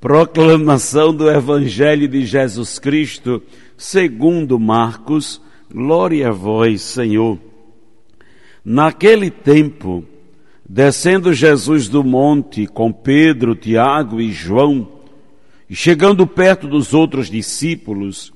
Proclamação 0.00 1.12
do 1.12 1.28
Evangelho 1.28 2.06
de 2.06 2.24
Jesus 2.24 2.78
Cristo, 2.78 3.42
segundo 3.76 4.56
Marcos, 4.56 5.42
glória 5.68 6.28
a 6.28 6.30
vós, 6.30 6.82
Senhor. 6.82 7.36
Naquele 8.64 9.28
tempo, 9.28 10.04
descendo 10.68 11.32
Jesus 11.32 11.88
do 11.88 12.04
monte 12.04 12.64
com 12.68 12.92
Pedro, 12.92 13.56
Tiago 13.56 14.20
e 14.20 14.30
João, 14.30 14.86
e 15.68 15.74
chegando 15.74 16.28
perto 16.28 16.68
dos 16.68 16.94
outros 16.94 17.28
discípulos, 17.28 18.32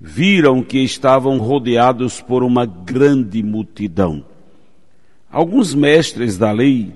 viram 0.00 0.62
que 0.62 0.78
estavam 0.78 1.36
rodeados 1.36 2.22
por 2.22 2.42
uma 2.42 2.64
grande 2.64 3.42
multidão. 3.42 4.24
Alguns 5.30 5.74
mestres 5.74 6.38
da 6.38 6.52
lei 6.52 6.90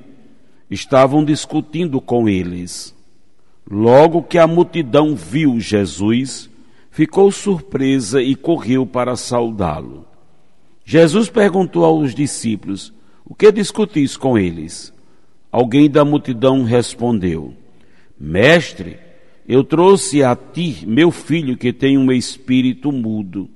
estavam 0.71 1.23
discutindo 1.23 2.01
com 2.01 2.27
eles. 2.27 2.95
Logo 3.69 4.23
que 4.23 4.38
a 4.38 4.47
multidão 4.47 5.16
viu 5.16 5.59
Jesus, 5.59 6.48
ficou 6.91 7.33
surpresa 7.33 8.23
e 8.23 8.34
correu 8.34 8.87
para 8.87 9.16
saudá-lo. 9.16 10.07
Jesus 10.84 11.29
perguntou 11.29 11.85
aos 11.85 12.15
discípulos: 12.15 12.93
O 13.24 13.35
que 13.35 13.51
discutis 13.51 14.16
com 14.16 14.38
eles? 14.38 14.93
Alguém 15.51 15.90
da 15.90 16.05
multidão 16.05 16.63
respondeu: 16.63 17.55
Mestre, 18.18 18.99
eu 19.49 19.65
trouxe 19.65 20.23
a 20.23 20.37
ti 20.37 20.85
meu 20.87 21.10
filho 21.10 21.57
que 21.57 21.73
tem 21.73 21.99
um 21.99 22.12
espírito 22.12 22.93
mudo. 22.93 23.51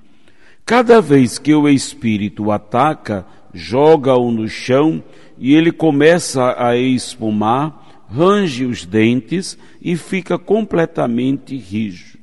Cada 0.66 1.00
vez 1.00 1.38
que 1.38 1.54
o 1.54 1.68
espírito 1.68 2.44
o 2.44 2.52
ataca, 2.52 3.26
joga-o 3.54 4.30
no 4.30 4.48
chão 4.48 5.02
e 5.38 5.54
ele 5.54 5.72
começa 5.72 6.54
a 6.58 6.76
espumar 6.76 7.79
range 8.10 8.64
os 8.64 8.84
dentes 8.84 9.56
e 9.80 9.96
fica 9.96 10.38
completamente 10.38 11.56
rijo. 11.56 12.18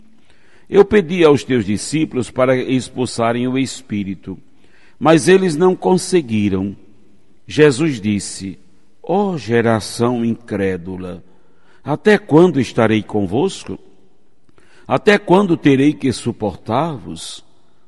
Eu 0.70 0.84
pedi 0.84 1.24
aos 1.24 1.44
teus 1.44 1.66
discípulos 1.66 2.30
para 2.30 2.56
expulsarem 2.56 3.48
o 3.48 3.58
espírito, 3.58 4.38
mas 5.00 5.28
eles 5.28 5.56
não 5.56 5.76
conseguiram. 5.76 6.76
Jesus 7.48 8.02
disse: 8.02 8.60
Ó 9.02 9.32
oh, 9.32 9.38
geração 9.38 10.26
incrédula, 10.26 11.24
até 11.84 12.18
quando 12.18 12.60
estarei 12.60 13.02
convosco? 13.02 13.80
Até 14.86 15.18
quando 15.18 15.58
terei 15.58 15.94
que 15.94 16.12
suportar-vos? 16.12 17.44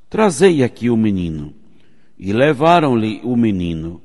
Trazei 0.09 0.63
aqui 0.63 0.89
o 0.89 0.97
menino. 0.97 1.53
E 2.17 2.33
levaram-lhe 2.33 3.21
o 3.23 3.35
menino. 3.37 4.01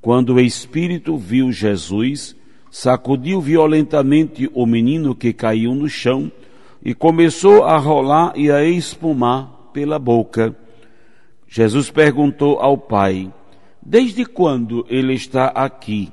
Quando 0.00 0.34
o 0.34 0.40
espírito 0.40 1.18
viu 1.18 1.52
Jesus, 1.52 2.34
sacudiu 2.70 3.40
violentamente 3.40 4.48
o 4.54 4.64
menino 4.64 5.14
que 5.14 5.32
caiu 5.32 5.74
no 5.74 5.88
chão 5.88 6.30
e 6.82 6.94
começou 6.94 7.64
a 7.64 7.76
rolar 7.76 8.32
e 8.36 8.50
a 8.50 8.64
espumar 8.64 9.70
pela 9.72 9.98
boca. 9.98 10.56
Jesus 11.48 11.90
perguntou 11.90 12.58
ao 12.60 12.78
pai: 12.78 13.30
Desde 13.82 14.24
quando 14.24 14.86
ele 14.88 15.14
está 15.14 15.46
aqui? 15.46 16.10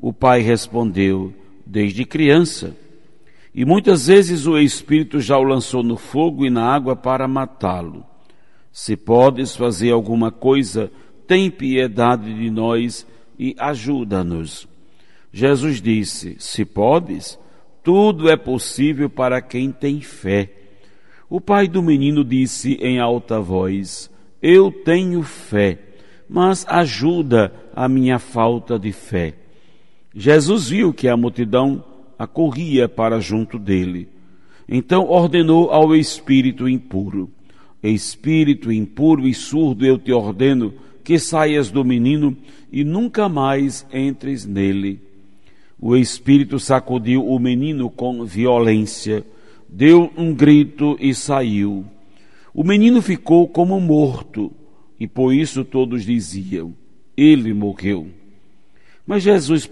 O 0.00 0.12
pai 0.12 0.40
respondeu: 0.40 1.32
Desde 1.66 2.04
criança. 2.04 2.76
E 3.54 3.66
muitas 3.66 4.06
vezes 4.06 4.46
o 4.46 4.56
Espírito 4.56 5.20
já 5.20 5.36
o 5.36 5.42
lançou 5.42 5.82
no 5.82 5.96
fogo 5.96 6.46
e 6.46 6.50
na 6.50 6.64
água 6.64 6.96
para 6.96 7.28
matá-lo. 7.28 8.04
Se 8.72 8.96
podes 8.96 9.54
fazer 9.54 9.90
alguma 9.90 10.30
coisa, 10.30 10.90
tem 11.26 11.50
piedade 11.50 12.32
de 12.32 12.50
nós 12.50 13.06
e 13.38 13.54
ajuda-nos. 13.58 14.71
Jesus 15.32 15.80
disse: 15.80 16.36
Se 16.38 16.64
podes, 16.64 17.38
tudo 17.82 18.28
é 18.28 18.36
possível 18.36 19.08
para 19.08 19.40
quem 19.40 19.72
tem 19.72 20.00
fé. 20.00 20.50
O 21.28 21.40
pai 21.40 21.66
do 21.66 21.82
menino 21.82 22.22
disse 22.22 22.74
em 22.74 23.00
alta 23.00 23.40
voz: 23.40 24.10
Eu 24.42 24.70
tenho 24.70 25.22
fé, 25.22 25.78
mas 26.28 26.66
ajuda 26.68 27.52
a 27.74 27.88
minha 27.88 28.18
falta 28.18 28.78
de 28.78 28.92
fé. 28.92 29.34
Jesus 30.14 30.68
viu 30.68 30.92
que 30.92 31.08
a 31.08 31.16
multidão 31.16 31.82
acorria 32.18 32.86
para 32.86 33.18
junto 33.18 33.58
dele. 33.58 34.08
Então 34.68 35.08
ordenou 35.08 35.70
ao 35.70 35.96
espírito 35.96 36.68
impuro: 36.68 37.30
Espírito 37.82 38.70
impuro 38.70 39.26
e 39.26 39.32
surdo, 39.32 39.86
eu 39.86 39.98
te 39.98 40.12
ordeno 40.12 40.74
que 41.02 41.18
saias 41.18 41.70
do 41.70 41.84
menino 41.84 42.36
e 42.70 42.84
nunca 42.84 43.28
mais 43.28 43.86
entres 43.92 44.46
nele. 44.46 45.11
O 45.84 45.96
espírito 45.96 46.60
sacudiu 46.60 47.26
o 47.26 47.36
menino 47.40 47.90
com 47.90 48.24
violência, 48.24 49.26
deu 49.68 50.12
um 50.16 50.32
grito 50.32 50.96
e 51.00 51.12
saiu. 51.12 51.84
O 52.54 52.62
menino 52.62 53.02
ficou 53.02 53.48
como 53.48 53.80
morto, 53.80 54.52
e 55.00 55.08
por 55.08 55.34
isso 55.34 55.64
todos 55.64 56.04
diziam: 56.04 56.72
Ele 57.16 57.52
morreu. 57.52 58.06
Mas 59.04 59.24
Jesus 59.24 59.68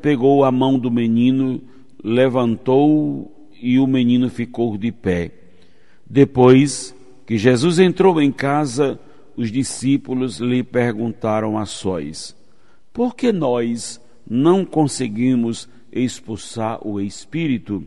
pegou 0.00 0.44
a 0.44 0.50
mão 0.50 0.78
do 0.78 0.90
menino, 0.90 1.60
levantou 2.02 3.30
e 3.60 3.78
o 3.78 3.86
menino 3.86 4.30
ficou 4.30 4.78
de 4.78 4.90
pé. 4.90 5.30
Depois 6.08 6.96
que 7.26 7.36
Jesus 7.36 7.78
entrou 7.78 8.18
em 8.22 8.32
casa, 8.32 8.98
os 9.36 9.52
discípulos 9.52 10.40
lhe 10.40 10.62
perguntaram 10.62 11.58
a 11.58 11.66
sós: 11.66 12.34
Por 12.94 13.14
que 13.14 13.30
nós 13.30 14.00
não 14.30 14.64
conseguimos 14.64 15.68
expulsar 15.90 16.78
o 16.86 17.00
espírito? 17.00 17.84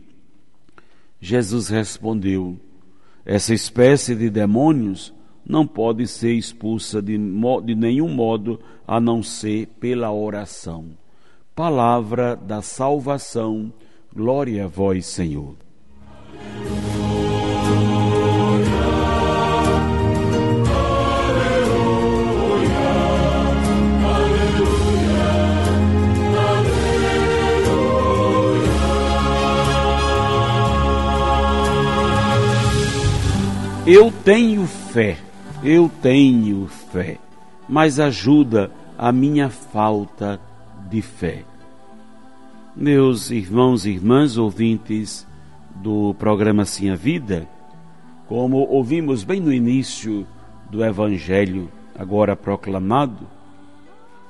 Jesus 1.18 1.68
respondeu: 1.68 2.60
Essa 3.24 3.54
espécie 3.54 4.14
de 4.14 4.28
demônios 4.28 5.14
não 5.46 5.66
pode 5.66 6.06
ser 6.06 6.34
expulsa 6.34 7.00
de, 7.00 7.18
de 7.64 7.74
nenhum 7.74 8.08
modo 8.08 8.60
a 8.86 9.00
não 9.00 9.22
ser 9.22 9.68
pela 9.80 10.12
oração. 10.12 10.90
Palavra 11.54 12.36
da 12.36 12.60
salvação, 12.60 13.72
glória 14.14 14.64
a 14.64 14.68
vós, 14.68 15.06
Senhor. 15.06 15.54
Eu 33.86 34.10
tenho 34.10 34.66
fé, 34.66 35.18
eu 35.62 35.90
tenho 36.00 36.66
fé, 36.90 37.18
mas 37.68 38.00
ajuda 38.00 38.70
a 38.96 39.12
minha 39.12 39.50
falta 39.50 40.40
de 40.88 41.02
fé. 41.02 41.44
Meus 42.74 43.30
irmãos 43.30 43.84
e 43.84 43.90
irmãs 43.90 44.38
ouvintes 44.38 45.26
do 45.74 46.14
programa 46.14 46.64
Sim 46.64 46.88
a 46.88 46.94
Vida, 46.94 47.46
como 48.26 48.56
ouvimos 48.56 49.22
bem 49.22 49.38
no 49.38 49.52
início 49.52 50.26
do 50.70 50.82
Evangelho 50.82 51.70
agora 51.94 52.34
proclamado, 52.34 53.26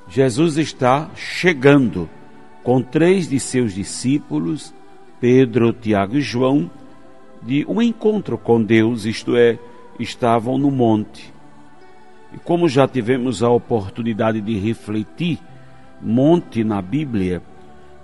Jesus 0.09 0.57
está 0.57 1.09
chegando 1.15 2.09
com 2.61 2.81
três 2.81 3.29
de 3.29 3.39
seus 3.39 3.73
discípulos, 3.73 4.73
Pedro, 5.21 5.71
Tiago 5.71 6.17
e 6.17 6.21
João, 6.21 6.69
de 7.45 7.65
um 7.69 7.81
encontro 7.81 8.37
com 8.37 8.61
Deus, 8.61 9.05
isto 9.05 9.35
é, 9.35 9.59
estavam 9.99 10.57
no 10.57 10.71
monte. 10.71 11.33
E 12.33 12.37
como 12.39 12.67
já 12.67 12.87
tivemos 12.87 13.43
a 13.43 13.49
oportunidade 13.49 14.41
de 14.41 14.57
refletir, 14.57 15.39
monte 16.01 16.63
na 16.63 16.81
Bíblia 16.81 17.41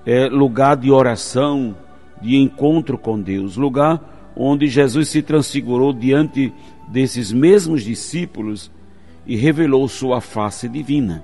é 0.06 0.28
lugar 0.28 0.78
de 0.78 0.92
oração, 0.92 1.76
de 2.22 2.36
encontro 2.36 2.98
com 2.98 3.20
Deus, 3.20 3.58
lugar 3.58 4.32
onde 4.36 4.68
Jesus 4.68 5.10
se 5.10 5.22
transfigurou 5.22 5.92
diante 5.92 6.54
desses 6.88 7.32
mesmos 7.32 7.84
discípulos 7.84 8.72
e 9.26 9.36
revelou 9.36 9.88
sua 9.88 10.22
face 10.22 10.70
divina. 10.70 11.24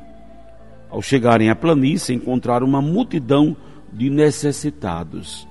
Ao 0.89 1.01
chegarem 1.01 1.49
à 1.49 1.55
planície, 1.55 2.15
encontraram 2.15 2.65
uma 2.65 2.81
multidão 2.81 3.55
de 3.91 4.09
necessitados. 4.09 5.47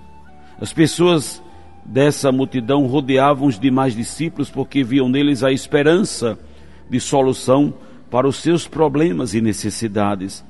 As 0.61 0.73
pessoas 0.73 1.43
dessa 1.87 2.33
multidão 2.33 2.87
rodeavam 2.87 3.47
os 3.47 3.59
demais 3.59 3.95
discípulos 3.95 4.51
porque 4.51 4.83
viam 4.83 5.09
neles 5.09 5.43
a 5.45 5.53
esperança 5.53 6.39
de 6.91 6.99
solução 6.99 7.73
para 8.11 8.27
os 8.27 8.37
seus 8.37 8.67
problemas 8.67 9.35
e 9.35 9.41
necessidades. 9.41 10.45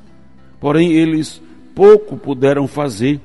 Porém, 0.59 0.93
eles 0.93 1.43
pouco 1.75 2.17
puderam 2.17 2.67
fazer. 2.67 3.21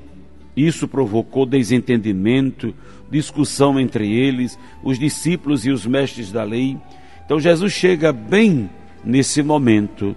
Isso 0.54 0.86
provocou 0.86 1.46
desentendimento, 1.46 2.74
discussão 3.10 3.80
entre 3.80 4.12
eles, 4.12 4.58
os 4.82 4.98
discípulos 4.98 5.64
e 5.64 5.70
os 5.70 5.86
mestres 5.86 6.30
da 6.30 6.44
lei. 6.44 6.76
Então, 7.24 7.40
Jesus 7.40 7.72
chega 7.72 8.12
bem 8.12 8.68
nesse 9.02 9.42
momento. 9.42 10.14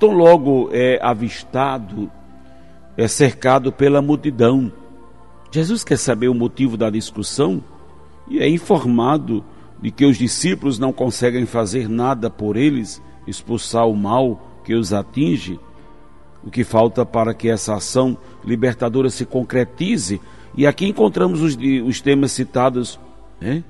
Tão 0.00 0.10
logo 0.10 0.70
é 0.72 0.98
avistado, 1.00 2.10
é 2.96 3.06
cercado 3.06 3.70
pela 3.70 4.02
multidão. 4.02 4.72
Jesus 5.54 5.84
quer 5.84 5.98
saber 5.98 6.26
o 6.26 6.34
motivo 6.34 6.76
da 6.76 6.90
discussão 6.90 7.62
e 8.26 8.40
é 8.40 8.48
informado 8.48 9.44
de 9.80 9.92
que 9.92 10.04
os 10.04 10.16
discípulos 10.16 10.80
não 10.80 10.92
conseguem 10.92 11.46
fazer 11.46 11.88
nada 11.88 12.28
por 12.28 12.56
eles, 12.56 13.00
expulsar 13.24 13.86
o 13.86 13.94
mal 13.94 14.60
que 14.64 14.74
os 14.74 14.92
atinge 14.92 15.60
o 16.44 16.50
que 16.50 16.64
falta 16.64 17.06
para 17.06 17.32
que 17.32 17.48
essa 17.48 17.76
ação 17.76 18.18
libertadora 18.44 19.08
se 19.08 19.24
concretize. 19.24 20.20
E 20.56 20.66
aqui 20.66 20.86
encontramos 20.86 21.40
os, 21.40 21.56
os 21.86 22.00
temas 22.00 22.32
citados, 22.32 22.98
né? 23.40 23.62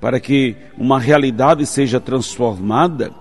para 0.00 0.18
que 0.18 0.56
uma 0.78 0.98
realidade 0.98 1.66
seja 1.66 2.00
transformada. 2.00 3.12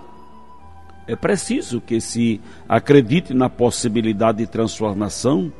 É 1.05 1.17
preciso 1.17 1.81
que 1.81 1.99
se 1.99 2.39
acredite 2.65 3.33
na 3.33 3.49
possibilidade 3.49 4.37
de 4.37 4.47
transformação. 4.47 5.51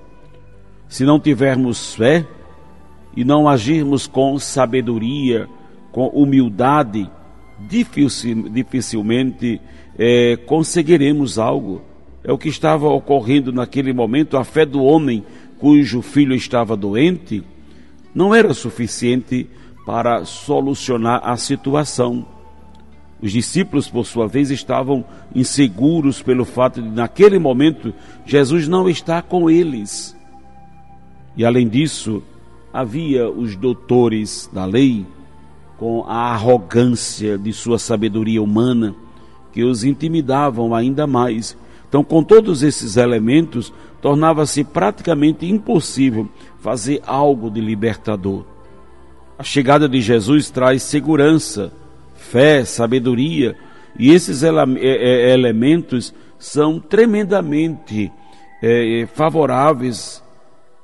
Se 0.88 1.04
não 1.04 1.20
tivermos 1.20 1.94
fé 1.94 2.26
e 3.16 3.24
não 3.24 3.48
agirmos 3.48 4.08
com 4.08 4.38
sabedoria, 4.38 5.48
com 5.92 6.08
humildade, 6.08 7.10
dificilmente 8.52 9.62
é, 9.98 10.36
conseguiremos 10.46 11.40
algo 11.40 11.82
é 12.26 12.32
o 12.34 12.40
que 12.40 12.50
estava 12.50 12.90
ocorrendo 12.90 13.54
naquele 13.54 13.94
momento. 13.94 14.36
A 14.36 14.44
fé 14.44 14.66
do 14.66 14.84
homem 14.84 15.24
cujo 15.60 16.02
filho 16.02 16.34
estava 16.34 16.76
doente 16.76 17.44
não 18.16 18.34
era 18.34 18.52
suficiente 18.54 19.48
para 19.86 20.26
solucionar 20.26 21.22
a 21.24 21.38
situação. 21.38 22.26
Os 23.22 23.32
discípulos, 23.32 23.88
por 23.88 24.06
sua 24.06 24.28
vez, 24.28 24.50
estavam 24.50 25.06
inseguros 25.36 26.22
pelo 26.22 26.46
fato 26.46 26.82
de, 26.82 26.90
naquele 26.90 27.38
momento, 27.38 27.94
Jesus 28.26 28.68
não 28.68 28.90
estar 28.90 29.22
com 29.22 29.48
eles. 29.48 30.16
E 31.38 31.46
além 31.46 31.68
disso, 31.68 32.24
havia 32.76 33.30
os 33.30 33.56
doutores 33.56 34.50
da 34.52 34.66
lei, 34.66 35.06
com 35.78 36.04
a 36.08 36.34
arrogância 36.34 37.38
de 37.38 37.52
sua 37.52 37.80
sabedoria 37.80 38.42
humana, 38.42 38.96
que 39.52 39.64
os 39.64 39.84
intimidavam 39.84 40.76
ainda 40.76 41.08
mais 41.08 41.58
então, 41.96 42.04
com 42.04 42.22
todos 42.22 42.62
esses 42.62 42.98
elementos, 42.98 43.74
tornava-se 44.02 44.66
praticamente 44.66 45.46
impossível 45.46 46.28
fazer 46.60 47.02
algo 47.08 47.50
de 47.50 47.62
libertador. 47.62 48.44
A 49.40 49.44
chegada 49.44 49.88
de 49.88 50.02
Jesus 50.02 50.50
traz 50.50 50.84
segurança, 50.84 51.72
fé, 52.14 52.66
sabedoria, 52.66 53.56
e 53.98 54.12
esses 54.12 54.44
ele 54.44 54.58
é, 54.78 55.30
é, 55.30 55.34
elementos 55.34 56.14
são 56.38 56.82
tremendamente 56.82 58.12
é, 58.62 59.08
favoráveis, 59.14 60.22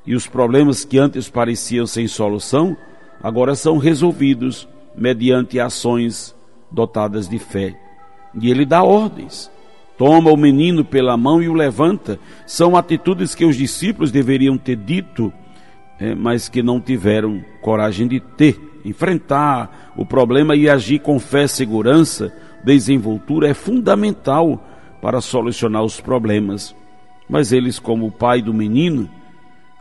e 0.05 0.15
os 0.15 0.27
problemas 0.27 0.83
que 0.83 0.97
antes 0.97 1.29
pareciam 1.29 1.85
sem 1.85 2.07
solução, 2.07 2.75
agora 3.21 3.55
são 3.55 3.77
resolvidos 3.77 4.67
mediante 4.95 5.59
ações 5.59 6.35
dotadas 6.71 7.27
de 7.29 7.39
fé. 7.39 7.77
E 8.33 8.49
ele 8.49 8.65
dá 8.65 8.83
ordens 8.83 9.51
toma 10.01 10.31
o 10.31 10.35
menino 10.35 10.83
pela 10.83 11.15
mão 11.15 11.43
e 11.43 11.47
o 11.47 11.53
levanta. 11.53 12.19
São 12.47 12.75
atitudes 12.75 13.35
que 13.35 13.45
os 13.45 13.55
discípulos 13.55 14.11
deveriam 14.11 14.57
ter 14.57 14.75
dito, 14.75 15.31
é, 15.99 16.15
mas 16.15 16.49
que 16.49 16.63
não 16.63 16.81
tiveram 16.81 17.39
coragem 17.61 18.07
de 18.07 18.19
ter. 18.19 18.59
Enfrentar 18.83 19.93
o 19.95 20.03
problema 20.03 20.55
e 20.55 20.67
agir 20.67 21.01
com 21.01 21.19
fé, 21.19 21.45
segurança, 21.45 22.33
desenvoltura 22.65 23.47
é 23.47 23.53
fundamental 23.53 24.67
para 25.03 25.21
solucionar 25.21 25.83
os 25.83 26.01
problemas. 26.01 26.75
Mas 27.29 27.51
eles, 27.51 27.77
como 27.77 28.07
o 28.07 28.11
pai 28.11 28.41
do 28.41 28.55
menino, 28.55 29.07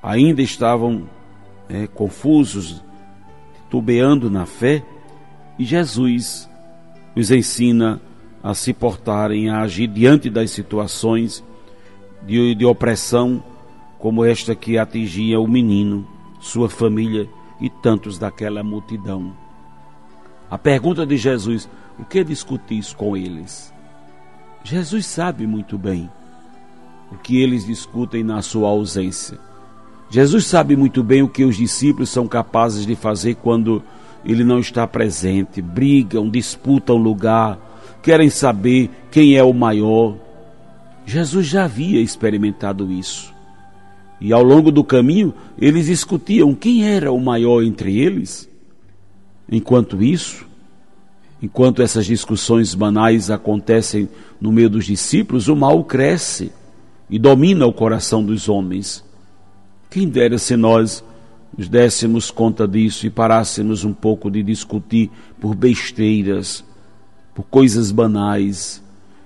ainda 0.02 0.42
estavam 0.42 1.08
é, 1.68 1.86
confusos, 1.86 2.82
tubeando 3.68 4.30
na 4.30 4.46
fé, 4.46 4.82
e 5.58 5.64
Jesus 5.64 6.48
os 7.14 7.30
ensina 7.30 8.00
a 8.42 8.54
se 8.54 8.72
portarem, 8.72 9.50
a 9.50 9.60
agir 9.60 9.86
diante 9.86 10.30
das 10.30 10.50
situações 10.50 11.44
de, 12.22 12.54
de 12.54 12.64
opressão 12.64 13.42
como 13.98 14.24
esta 14.24 14.54
que 14.54 14.78
atingia 14.78 15.38
o 15.38 15.46
menino, 15.46 16.06
sua 16.40 16.68
família 16.68 17.28
e 17.60 17.68
tantos 17.68 18.18
daquela 18.18 18.62
multidão. 18.62 19.36
A 20.50 20.56
pergunta 20.56 21.04
de 21.06 21.16
Jesus: 21.16 21.68
o 21.98 22.04
que 22.04 22.24
discutis 22.24 22.92
com 22.94 23.16
eles? 23.16 23.72
Jesus 24.64 25.06
sabe 25.06 25.46
muito 25.46 25.78
bem 25.78 26.10
o 27.12 27.16
que 27.16 27.40
eles 27.40 27.66
discutem 27.66 28.24
na 28.24 28.40
sua 28.40 28.68
ausência. 28.68 29.38
Jesus 30.10 30.44
sabe 30.44 30.76
muito 30.76 31.04
bem 31.04 31.22
o 31.22 31.28
que 31.28 31.44
os 31.44 31.56
discípulos 31.56 32.10
são 32.10 32.26
capazes 32.26 32.84
de 32.84 32.96
fazer 32.96 33.36
quando 33.36 33.80
ele 34.24 34.42
não 34.42 34.58
está 34.58 34.86
presente, 34.86 35.62
brigam, 35.62 36.28
disputam 36.28 36.96
lugar, 36.96 37.58
querem 38.02 38.28
saber 38.28 38.90
quem 39.10 39.36
é 39.36 39.42
o 39.44 39.54
maior. 39.54 40.16
Jesus 41.06 41.46
já 41.46 41.64
havia 41.64 42.00
experimentado 42.00 42.90
isso. 42.90 43.32
E 44.20 44.32
ao 44.32 44.42
longo 44.42 44.70
do 44.70 44.84
caminho, 44.84 45.32
eles 45.58 45.86
discutiam 45.86 46.54
quem 46.54 46.86
era 46.86 47.12
o 47.12 47.20
maior 47.20 47.62
entre 47.62 47.98
eles. 47.98 48.48
Enquanto 49.50 50.02
isso, 50.02 50.44
enquanto 51.40 51.82
essas 51.82 52.04
discussões 52.04 52.74
banais 52.74 53.30
acontecem 53.30 54.08
no 54.40 54.52
meio 54.52 54.68
dos 54.68 54.84
discípulos, 54.84 55.48
o 55.48 55.56
mal 55.56 55.82
cresce 55.84 56.52
e 57.08 57.18
domina 57.18 57.64
o 57.64 57.72
coração 57.72 58.22
dos 58.22 58.48
homens. 58.48 59.08
Quem 59.90 60.08
dera 60.08 60.38
se 60.38 60.56
nós 60.56 61.02
nos 61.58 61.68
dessemos 61.68 62.30
conta 62.30 62.66
disso 62.66 63.06
e 63.06 63.10
parássemos 63.10 63.84
um 63.84 63.92
pouco 63.92 64.30
de 64.30 64.40
discutir 64.40 65.10
por 65.40 65.56
besteiras, 65.56 66.64
por 67.34 67.42
coisas 67.42 67.90
banais 67.90 68.80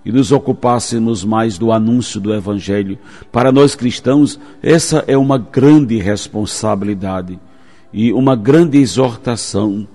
e 0.06 0.10
nos 0.10 0.32
ocupássemos 0.32 1.22
mais 1.22 1.58
do 1.58 1.70
anúncio 1.70 2.18
do 2.18 2.32
Evangelho. 2.32 2.98
Para 3.30 3.52
nós 3.52 3.74
cristãos, 3.74 4.40
essa 4.62 5.04
é 5.06 5.18
uma 5.18 5.36
grande 5.36 5.98
responsabilidade 5.98 7.38
e 7.92 8.10
uma 8.10 8.34
grande 8.34 8.78
exortação. 8.78 9.86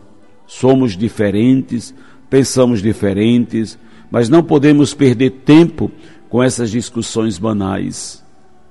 Somos 0.46 0.96
diferentes, 0.96 1.96
pensamos 2.30 2.80
diferentes, 2.80 3.78
mas 4.12 4.30
não 4.30 4.44
podemos 4.44 4.94
perder 4.94 5.32
tempo 5.32 5.92
com 6.30 6.44
essas 6.44 6.70
discussões 6.70 7.40
banais. 7.40 8.24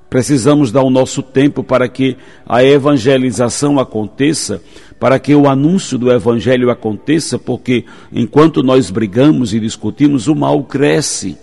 Precisamos 0.09 0.73
dar 0.73 0.83
o 0.83 0.91
nosso 0.91 1.23
tempo 1.23 1.63
para 1.63 1.87
que 1.87 2.17
a 2.47 2.65
evangelização 2.65 3.79
aconteça, 3.79 4.63
para 4.99 5.19
que 5.19 5.35
o 5.35 5.47
anúncio 5.47 5.99
do 5.99 6.11
evangelho 6.11 6.71
aconteça, 6.71 7.39
porque 7.39 7.85
enquanto 8.11 8.63
nós 8.63 8.91
brigamos 8.91 9.53
e 9.53 9.61
discutimos, 9.61 10.27
o 10.27 10.35
mal 10.35 10.65
cresce. 10.65 11.37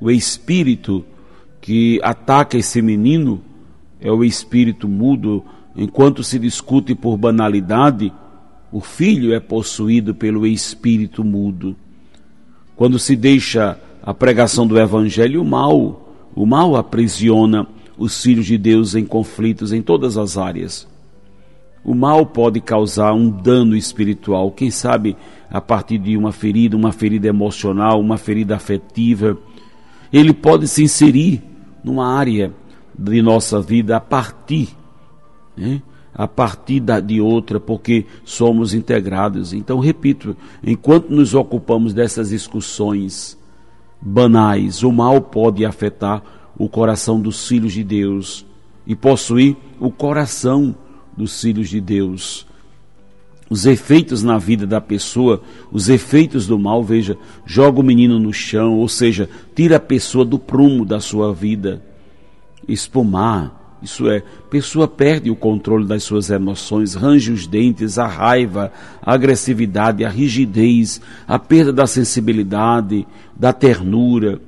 O 0.00 0.10
espírito 0.10 1.04
que 1.60 2.00
ataca 2.02 2.56
esse 2.56 2.80
menino 2.80 3.42
é 4.00 4.10
o 4.10 4.24
espírito 4.24 4.88
mudo. 4.88 5.44
Enquanto 5.76 6.24
se 6.24 6.38
discute 6.38 6.94
por 6.94 7.18
banalidade, 7.18 8.10
o 8.72 8.80
filho 8.80 9.34
é 9.34 9.40
possuído 9.40 10.14
pelo 10.14 10.46
espírito 10.46 11.22
mudo. 11.22 11.76
Quando 12.74 12.98
se 12.98 13.14
deixa 13.14 13.78
a 14.02 14.14
pregação 14.14 14.66
do 14.66 14.78
evangelho, 14.78 15.42
o 15.42 15.44
mal 15.44 16.07
o 16.38 16.46
mal 16.46 16.76
aprisiona 16.76 17.66
os 17.98 18.22
filhos 18.22 18.46
de 18.46 18.56
Deus 18.56 18.94
em 18.94 19.04
conflitos 19.04 19.72
em 19.72 19.82
todas 19.82 20.16
as 20.16 20.38
áreas. 20.38 20.86
O 21.84 21.96
mal 21.96 22.24
pode 22.24 22.60
causar 22.60 23.12
um 23.12 23.28
dano 23.28 23.74
espiritual, 23.74 24.52
quem 24.52 24.70
sabe 24.70 25.16
a 25.50 25.60
partir 25.60 25.98
de 25.98 26.16
uma 26.16 26.30
ferida, 26.30 26.76
uma 26.76 26.92
ferida 26.92 27.26
emocional, 27.26 27.98
uma 27.98 28.16
ferida 28.16 28.54
afetiva. 28.54 29.36
Ele 30.12 30.32
pode 30.32 30.68
se 30.68 30.84
inserir 30.84 31.42
numa 31.82 32.06
área 32.06 32.52
de 32.96 33.20
nossa 33.20 33.60
vida 33.60 33.96
a 33.96 34.00
partir, 34.00 34.68
né? 35.56 35.82
a 36.14 36.28
partir 36.28 36.78
da, 36.78 37.00
de 37.00 37.20
outra, 37.20 37.58
porque 37.58 38.06
somos 38.24 38.74
integrados. 38.74 39.52
Então, 39.52 39.80
repito, 39.80 40.36
enquanto 40.62 41.10
nos 41.10 41.34
ocupamos 41.34 41.92
dessas 41.92 42.28
discussões, 42.28 43.36
banais. 44.00 44.82
O 44.82 44.92
mal 44.92 45.20
pode 45.20 45.64
afetar 45.64 46.22
o 46.56 46.68
coração 46.68 47.20
dos 47.20 47.46
filhos 47.46 47.72
de 47.72 47.84
Deus 47.84 48.44
e 48.86 48.94
possuir 48.96 49.56
o 49.78 49.90
coração 49.90 50.74
dos 51.16 51.40
filhos 51.40 51.68
de 51.68 51.80
Deus. 51.80 52.46
os 53.50 53.64
efeitos 53.64 54.22
na 54.22 54.36
vida 54.36 54.66
da 54.66 54.80
pessoa, 54.80 55.42
os 55.72 55.88
efeitos 55.88 56.46
do 56.46 56.58
mal, 56.58 56.84
veja, 56.84 57.16
joga 57.46 57.80
o 57.80 57.82
menino 57.82 58.18
no 58.18 58.32
chão, 58.32 58.74
ou 58.78 58.88
seja, 58.88 59.28
tira 59.54 59.76
a 59.76 59.80
pessoa 59.80 60.24
do 60.24 60.38
prumo 60.38 60.84
da 60.84 61.00
sua 61.00 61.32
vida. 61.32 61.82
Espumar, 62.66 63.57
isso 63.82 64.08
é, 64.08 64.22
pessoa 64.50 64.88
perde 64.88 65.30
o 65.30 65.36
controle 65.36 65.86
das 65.86 66.02
suas 66.02 66.30
emoções, 66.30 66.94
range 66.94 67.32
os 67.32 67.46
dentes, 67.46 67.98
a 67.98 68.06
raiva, 68.06 68.72
a 69.00 69.14
agressividade, 69.14 70.04
a 70.04 70.08
rigidez, 70.08 71.00
a 71.26 71.38
perda 71.38 71.72
da 71.72 71.86
sensibilidade, 71.86 73.06
da 73.36 73.52
ternura. 73.52 74.40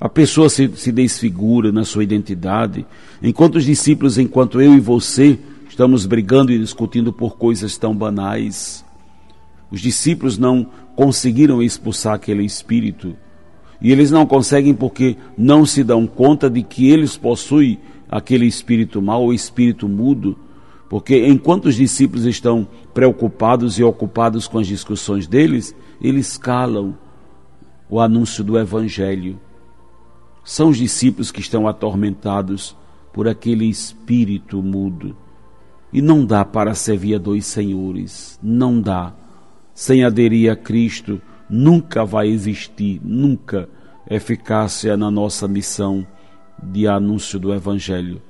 A 0.00 0.08
pessoa 0.08 0.48
se, 0.48 0.70
se 0.76 0.92
desfigura 0.92 1.72
na 1.72 1.84
sua 1.84 2.04
identidade, 2.04 2.86
enquanto 3.22 3.56
os 3.56 3.64
discípulos, 3.64 4.16
enquanto 4.16 4.60
eu 4.60 4.74
e 4.74 4.80
você, 4.80 5.38
Estamos 5.78 6.06
brigando 6.06 6.50
e 6.50 6.58
discutindo 6.58 7.12
por 7.12 7.36
coisas 7.36 7.78
tão 7.78 7.94
banais. 7.94 8.84
Os 9.70 9.80
discípulos 9.80 10.36
não 10.36 10.66
conseguiram 10.96 11.62
expulsar 11.62 12.14
aquele 12.14 12.44
espírito. 12.44 13.14
E 13.80 13.92
eles 13.92 14.10
não 14.10 14.26
conseguem 14.26 14.74
porque 14.74 15.16
não 15.36 15.64
se 15.64 15.84
dão 15.84 16.04
conta 16.04 16.50
de 16.50 16.64
que 16.64 16.90
eles 16.90 17.16
possuem 17.16 17.78
aquele 18.08 18.46
espírito 18.46 19.02
mau, 19.02 19.26
o 19.26 19.32
espírito 19.32 19.88
mudo. 19.88 20.36
Porque 20.88 21.26
enquanto 21.26 21.66
os 21.66 21.74
discípulos 21.74 22.24
estão 22.24 22.66
preocupados 22.94 23.78
e 23.78 23.84
ocupados 23.84 24.48
com 24.48 24.58
as 24.58 24.66
discussões 24.66 25.26
deles, 25.26 25.74
eles 26.00 26.38
calam 26.38 26.96
o 27.90 28.00
anúncio 28.00 28.42
do 28.42 28.58
Evangelho. 28.58 29.38
São 30.42 30.70
os 30.70 30.78
discípulos 30.78 31.30
que 31.30 31.40
estão 31.40 31.68
atormentados 31.68 32.74
por 33.12 33.28
aquele 33.28 33.66
espírito 33.66 34.62
mudo. 34.62 35.14
E 35.92 36.00
não 36.00 36.24
dá 36.24 36.44
para 36.44 36.74
servir 36.74 37.16
a 37.16 37.18
dois 37.18 37.46
senhores, 37.46 38.38
não 38.42 38.80
dá. 38.80 39.14
Sem 39.74 40.04
aderir 40.04 40.50
a 40.50 40.56
Cristo, 40.56 41.20
nunca 41.48 42.04
vai 42.04 42.28
existir, 42.28 43.00
nunca, 43.04 43.68
eficácia 44.08 44.96
na 44.96 45.10
nossa 45.10 45.46
missão 45.46 46.06
de 46.62 46.86
anúncio 46.86 47.38
do 47.38 47.52
Evangelho. 47.52 48.20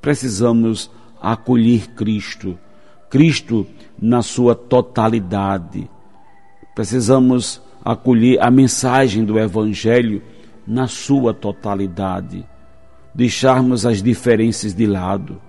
Precisamos 0.00 0.90
acolher 1.20 1.88
Cristo, 1.90 2.58
Cristo 3.10 3.66
na 4.00 4.22
sua 4.22 4.54
totalidade. 4.54 5.88
Precisamos 6.74 7.60
acolher 7.84 8.40
a 8.42 8.50
mensagem 8.50 9.24
do 9.24 9.38
Evangelho 9.38 10.22
na 10.66 10.86
sua 10.86 11.32
totalidade. 11.32 12.44
Deixarmos 13.14 13.86
as 13.86 14.02
diferenças 14.02 14.74
de 14.74 14.86
lado 14.86 15.40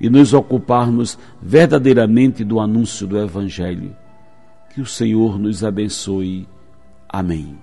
e 0.00 0.08
nos 0.08 0.32
ocuparmos 0.32 1.18
verdadeiramente 1.42 2.44
do 2.44 2.60
anúncio 2.60 3.06
do 3.06 3.18
Evangelho. 3.18 3.94
Que 4.72 4.80
o 4.80 4.86
Senhor 4.86 5.38
nos 5.38 5.64
abençoe. 5.64 6.46
Amém. 7.08 7.58